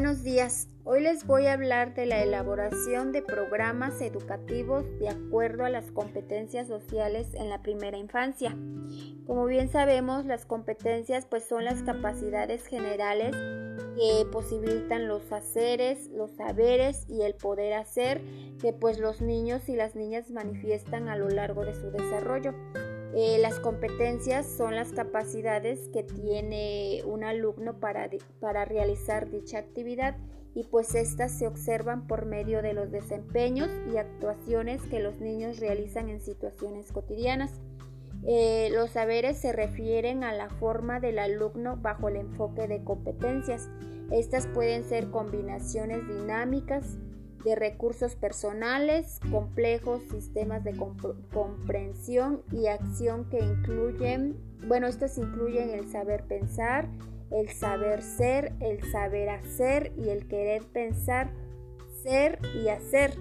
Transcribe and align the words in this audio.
Buenos 0.00 0.22
días. 0.22 0.66
Hoy 0.84 1.02
les 1.02 1.26
voy 1.26 1.44
a 1.44 1.52
hablar 1.52 1.92
de 1.92 2.06
la 2.06 2.22
elaboración 2.22 3.12
de 3.12 3.20
programas 3.20 4.00
educativos 4.00 4.86
de 4.98 5.10
acuerdo 5.10 5.66
a 5.66 5.68
las 5.68 5.92
competencias 5.92 6.68
sociales 6.68 7.34
en 7.34 7.50
la 7.50 7.60
primera 7.60 7.98
infancia. 7.98 8.56
Como 9.26 9.44
bien 9.44 9.70
sabemos, 9.70 10.24
las 10.24 10.46
competencias 10.46 11.26
pues 11.26 11.44
son 11.44 11.66
las 11.66 11.82
capacidades 11.82 12.66
generales 12.66 13.36
que 13.94 14.24
posibilitan 14.32 15.06
los 15.06 15.30
haceres, 15.32 16.08
los 16.14 16.30
saberes 16.30 17.04
y 17.06 17.20
el 17.20 17.34
poder 17.34 17.74
hacer 17.74 18.22
que 18.58 18.72
pues 18.72 18.98
los 18.98 19.20
niños 19.20 19.68
y 19.68 19.76
las 19.76 19.96
niñas 19.96 20.30
manifiestan 20.30 21.10
a 21.10 21.16
lo 21.16 21.28
largo 21.28 21.66
de 21.66 21.74
su 21.74 21.90
desarrollo. 21.90 22.54
Eh, 23.14 23.38
las 23.40 23.58
competencias 23.58 24.46
son 24.46 24.76
las 24.76 24.92
capacidades 24.92 25.88
que 25.88 26.04
tiene 26.04 27.02
un 27.04 27.24
alumno 27.24 27.80
para, 27.80 28.08
para 28.40 28.64
realizar 28.64 29.30
dicha 29.30 29.58
actividad 29.58 30.16
y 30.54 30.64
pues 30.64 30.94
estas 30.94 31.32
se 31.32 31.46
observan 31.46 32.06
por 32.06 32.26
medio 32.26 32.62
de 32.62 32.72
los 32.72 32.90
desempeños 32.90 33.68
y 33.92 33.96
actuaciones 33.96 34.82
que 34.82 35.00
los 35.00 35.20
niños 35.20 35.58
realizan 35.58 36.08
en 36.08 36.20
situaciones 36.20 36.92
cotidianas. 36.92 37.60
Eh, 38.24 38.68
los 38.72 38.90
saberes 38.90 39.38
se 39.38 39.52
refieren 39.52 40.24
a 40.24 40.32
la 40.32 40.48
forma 40.48 41.00
del 41.00 41.18
alumno 41.18 41.76
bajo 41.76 42.08
el 42.08 42.16
enfoque 42.16 42.68
de 42.68 42.84
competencias. 42.84 43.70
Estas 44.10 44.46
pueden 44.48 44.84
ser 44.84 45.10
combinaciones 45.10 46.06
dinámicas, 46.06 46.98
de 47.44 47.54
recursos 47.54 48.16
personales, 48.16 49.20
complejos 49.30 50.02
sistemas 50.10 50.62
de 50.64 50.76
comprensión 51.32 52.42
y 52.52 52.66
acción 52.66 53.28
que 53.30 53.40
incluyen, 53.40 54.36
bueno, 54.66 54.86
estos 54.86 55.16
incluyen 55.18 55.70
el 55.70 55.90
saber 55.90 56.24
pensar, 56.24 56.88
el 57.30 57.48
saber 57.48 58.02
ser, 58.02 58.52
el 58.60 58.82
saber 58.90 59.30
hacer 59.30 59.92
y 59.96 60.10
el 60.10 60.28
querer 60.28 60.64
pensar, 60.64 61.30
ser 62.02 62.38
y 62.54 62.68
hacer. 62.68 63.14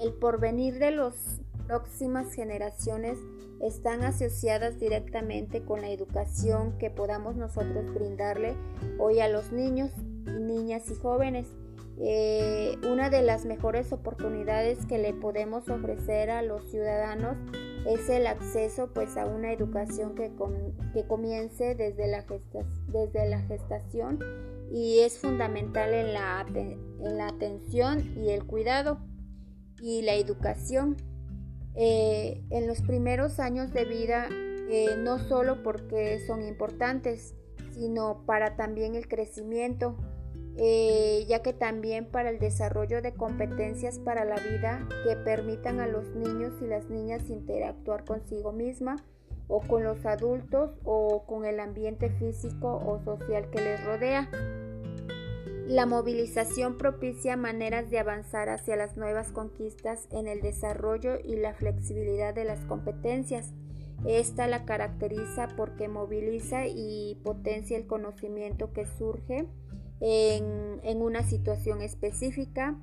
El 0.00 0.12
porvenir 0.14 0.78
de 0.78 0.92
las 0.92 1.40
próximas 1.66 2.32
generaciones 2.32 3.18
están 3.60 4.02
asociadas 4.02 4.78
directamente 4.78 5.62
con 5.62 5.82
la 5.82 5.90
educación 5.90 6.78
que 6.78 6.90
podamos 6.90 7.36
nosotros 7.36 7.92
brindarle 7.92 8.54
hoy 8.98 9.20
a 9.20 9.28
los 9.28 9.52
niños, 9.52 9.90
niñas 10.24 10.90
y 10.90 10.94
jóvenes 10.94 11.48
eh, 12.00 12.78
una 12.88 13.10
de 13.10 13.22
las 13.22 13.44
mejores 13.44 13.92
oportunidades 13.92 14.86
que 14.86 14.98
le 14.98 15.14
podemos 15.14 15.68
ofrecer 15.68 16.30
a 16.30 16.42
los 16.42 16.70
ciudadanos 16.70 17.36
es 17.86 18.08
el 18.08 18.26
acceso 18.26 18.92
pues 18.94 19.16
a 19.16 19.26
una 19.26 19.52
educación 19.52 20.14
que, 20.14 20.30
comience 21.06 21.74
desde 21.74 22.06
la, 22.08 23.40
gestación 23.42 24.18
y 24.70 25.00
es 25.00 25.18
fundamental 25.18 25.92
en 25.92 26.12
la, 26.12 26.46
en 26.54 27.18
la 27.18 27.28
atención 27.28 28.12
y 28.16 28.30
el 28.30 28.44
cuidado 28.44 28.98
y 29.80 30.02
la 30.02 30.14
educación. 30.14 30.96
Eh, 31.74 32.42
en 32.50 32.66
los 32.66 32.80
primeros 32.82 33.38
años 33.38 33.72
de 33.72 33.84
vida, 33.84 34.28
eh, 34.70 34.96
no 34.98 35.18
solo 35.18 35.62
porque 35.62 36.18
son 36.26 36.42
importantes, 36.42 37.34
sino 37.72 38.24
para 38.26 38.56
también 38.56 38.96
el 38.96 39.08
crecimiento, 39.08 39.96
eh, 40.60 41.24
ya 41.28 41.40
que 41.40 41.52
también 41.52 42.04
para 42.10 42.30
el 42.30 42.40
desarrollo 42.40 43.00
de 43.00 43.14
competencias 43.14 44.00
para 44.00 44.24
la 44.24 44.36
vida 44.36 44.88
que 45.04 45.14
permitan 45.14 45.78
a 45.78 45.86
los 45.86 46.08
niños 46.16 46.52
y 46.60 46.66
las 46.66 46.90
niñas 46.90 47.30
interactuar 47.30 48.04
consigo 48.04 48.52
misma 48.52 48.96
o 49.46 49.60
con 49.60 49.84
los 49.84 50.04
adultos 50.04 50.72
o 50.84 51.24
con 51.26 51.44
el 51.44 51.60
ambiente 51.60 52.10
físico 52.10 52.74
o 52.84 53.00
social 53.04 53.48
que 53.50 53.60
les 53.60 53.84
rodea. 53.84 54.28
La 55.68 55.86
movilización 55.86 56.76
propicia 56.76 57.36
maneras 57.36 57.88
de 57.90 58.00
avanzar 58.00 58.48
hacia 58.48 58.74
las 58.74 58.96
nuevas 58.96 59.30
conquistas 59.30 60.08
en 60.10 60.26
el 60.26 60.40
desarrollo 60.40 61.20
y 61.22 61.36
la 61.36 61.54
flexibilidad 61.54 62.34
de 62.34 62.44
las 62.44 62.64
competencias. 62.64 63.52
Esta 64.06 64.48
la 64.48 64.64
caracteriza 64.64 65.48
porque 65.56 65.86
moviliza 65.86 66.66
y 66.66 67.20
potencia 67.22 67.76
el 67.76 67.86
conocimiento 67.86 68.72
que 68.72 68.86
surge 68.86 69.46
en, 70.00 71.02
una 71.02 71.22
situación 71.22 71.82
específica 71.82 72.76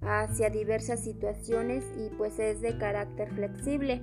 hacia 0.00 0.50
diversas 0.50 1.00
situaciones 1.00 1.84
y 1.96 2.08
pues 2.16 2.38
es 2.38 2.60
de 2.60 2.76
carácter 2.78 3.30
flexible. 3.30 4.02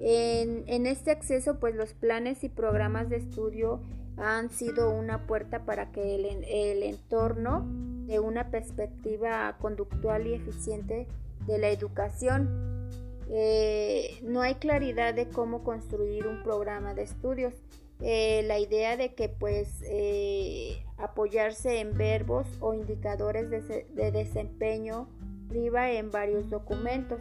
En, 0.00 0.86
este 0.86 1.10
acceso 1.10 1.58
pues 1.60 1.74
los 1.74 1.92
planes 1.92 2.42
y 2.42 2.48
programas 2.48 3.10
de 3.10 3.16
estudio 3.16 3.80
han 4.16 4.50
sido 4.50 4.90
una 4.90 5.26
puerta 5.26 5.64
para 5.64 5.92
que 5.92 6.14
el, 6.14 6.82
entorno 6.82 7.66
de 8.06 8.18
una 8.18 8.50
perspectiva 8.50 9.56
conductual 9.60 10.26
y 10.26 10.34
eficiente 10.34 11.06
de 11.46 11.58
la 11.58 11.68
educación. 11.68 12.88
Eh, 13.32 14.18
no 14.22 14.40
hay 14.40 14.56
claridad 14.56 15.14
de 15.14 15.28
cómo 15.28 15.62
construir 15.62 16.26
un 16.26 16.42
programa 16.42 16.94
de 16.94 17.02
estudios. 17.02 17.54
Eh, 18.02 18.42
la 18.46 18.58
idea 18.58 18.96
de 18.96 19.14
que 19.14 19.28
pues 19.28 19.82
eh, 19.84 20.82
apoyarse 20.96 21.80
en 21.80 21.96
verbos 21.98 22.46
o 22.60 22.72
indicadores 22.72 23.50
de, 23.50 24.10
desempeño 24.10 25.06
priva 25.48 25.90
en 25.90 26.10
varios 26.10 26.48
documentos. 26.48 27.20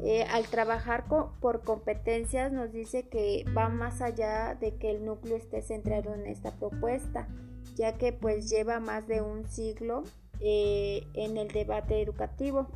Eh, 0.00 0.24
al 0.24 0.44
trabajar 0.46 1.04
por 1.40 1.62
competencias 1.62 2.52
nos 2.52 2.72
dice 2.72 3.08
que 3.08 3.44
va 3.56 3.68
más 3.68 4.02
allá 4.02 4.56
de 4.56 4.74
que 4.74 4.90
el 4.90 5.04
núcleo 5.04 5.36
esté 5.36 5.62
centrado 5.62 6.12
en 6.14 6.26
esta 6.26 6.50
propuesta, 6.56 7.28
ya 7.76 7.96
que 7.96 8.12
pues 8.12 8.50
lleva 8.50 8.80
más 8.80 9.06
de 9.06 9.22
un 9.22 9.46
siglo 9.46 10.02
en 10.40 11.38
el 11.38 11.48
debate 11.48 12.02
educativo 12.02 12.68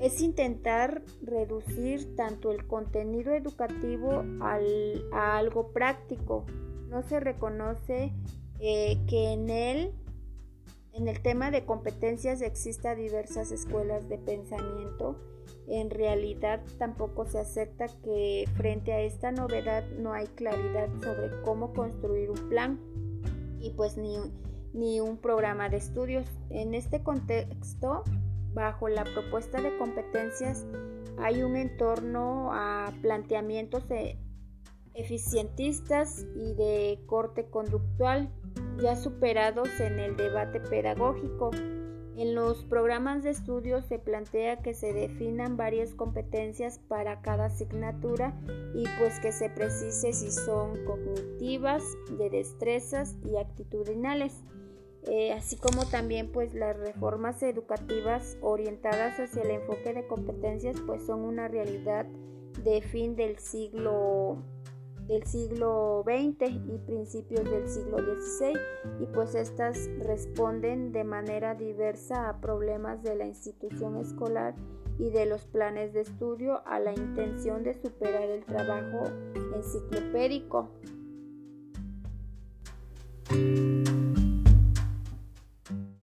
es 0.00 0.20
intentar 0.20 1.02
reducir 1.22 2.16
tanto 2.16 2.50
el 2.50 2.66
contenido 2.66 3.32
educativo 3.32 4.24
a 4.40 5.36
algo 5.38 5.72
práctico. 5.72 6.44
No 6.88 7.02
se 7.02 7.20
reconoce 7.20 8.12
eh, 8.60 8.98
que 9.08 9.32
en 9.32 9.50
él, 9.50 9.92
en 10.92 11.08
el 11.08 11.20
tema 11.22 11.50
de 11.50 11.64
competencias, 11.64 12.42
exista 12.42 12.94
diversas 12.94 13.50
escuelas 13.50 14.08
de 14.08 14.18
pensamiento. 14.18 15.16
En 15.68 15.90
realidad 15.90 16.62
tampoco 16.78 17.26
se 17.26 17.38
acepta 17.38 17.86
que 18.02 18.44
frente 18.54 18.92
a 18.92 19.00
esta 19.00 19.32
novedad 19.32 19.84
no 19.98 20.12
hay 20.12 20.26
claridad 20.26 20.88
sobre 21.02 21.42
cómo 21.42 21.72
construir 21.72 22.30
un 22.30 22.48
plan 22.48 22.80
y 23.60 23.70
pues 23.70 23.96
ni, 23.96 24.16
ni 24.72 25.00
un 25.00 25.18
programa 25.18 25.68
de 25.68 25.78
estudios. 25.78 26.26
En 26.50 26.74
este 26.74 27.02
contexto, 27.02 28.04
bajo 28.56 28.88
la 28.88 29.04
propuesta 29.04 29.60
de 29.60 29.76
competencias 29.76 30.66
hay 31.18 31.42
un 31.42 31.56
entorno 31.56 32.50
a 32.52 32.92
planteamientos 33.02 33.84
eficientistas 34.94 36.26
y 36.34 36.54
de 36.54 36.98
corte 37.06 37.48
conductual 37.48 38.30
ya 38.82 38.96
superados 38.96 39.68
en 39.80 39.98
el 39.98 40.16
debate 40.16 40.60
pedagógico. 40.60 41.50
En 42.16 42.34
los 42.34 42.64
programas 42.64 43.22
de 43.22 43.30
estudio 43.30 43.82
se 43.82 43.98
plantea 43.98 44.62
que 44.62 44.72
se 44.72 44.94
definan 44.94 45.58
varias 45.58 45.92
competencias 45.92 46.78
para 46.78 47.20
cada 47.20 47.46
asignatura 47.46 48.34
y 48.74 48.84
pues 48.98 49.20
que 49.20 49.32
se 49.32 49.50
precise 49.50 50.14
si 50.14 50.30
son 50.30 50.82
cognitivas, 50.86 51.82
de 52.18 52.30
destrezas 52.30 53.16
y 53.22 53.36
actitudinales. 53.36 54.42
Eh, 55.06 55.32
así 55.32 55.56
como 55.56 55.86
también 55.86 56.32
pues 56.32 56.52
las 56.54 56.76
reformas 56.76 57.40
educativas 57.42 58.36
orientadas 58.40 59.20
hacia 59.20 59.42
el 59.42 59.52
enfoque 59.52 59.94
de 59.94 60.04
competencias 60.08 60.76
pues 60.84 61.06
son 61.06 61.20
una 61.20 61.46
realidad 61.46 62.06
de 62.64 62.82
fin 62.82 63.14
del 63.14 63.38
siglo 63.38 64.38
del 65.06 65.24
siglo 65.24 66.02
XX 66.04 66.50
y 66.50 66.78
principios 66.78 67.44
del 67.44 67.68
siglo 67.68 67.98
XVI 67.98 68.58
y 69.00 69.06
pues 69.06 69.36
estas 69.36 69.88
responden 70.00 70.90
de 70.90 71.04
manera 71.04 71.54
diversa 71.54 72.28
a 72.28 72.40
problemas 72.40 73.04
de 73.04 73.14
la 73.14 73.26
institución 73.26 73.96
escolar 73.98 74.56
y 74.98 75.10
de 75.10 75.26
los 75.26 75.44
planes 75.44 75.92
de 75.92 76.00
estudio 76.00 76.66
a 76.66 76.80
la 76.80 76.92
intención 76.92 77.62
de 77.62 77.74
superar 77.74 78.24
el 78.24 78.44
trabajo 78.44 79.04
enciclopédico. 79.54 80.70